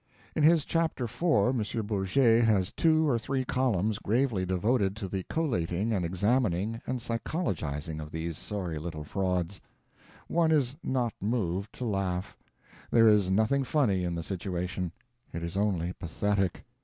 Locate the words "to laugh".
11.73-12.35